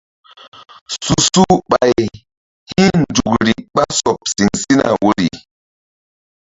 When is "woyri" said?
5.01-5.29